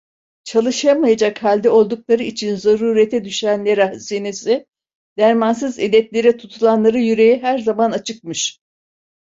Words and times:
Çalışamayacak 0.43 1.43
halde 1.43 1.69
oldukları 1.69 2.23
için 2.23 2.55
zarurete 2.55 3.23
düşenlere 3.25 3.83
hâzinesi, 3.85 4.67
dermansız 5.17 5.79
illetlere 5.79 6.37
tutulanlara 6.37 6.97
yüreği 6.97 7.41
her 7.41 7.57
zaman 7.59 7.91
açıkmış. 7.91 8.59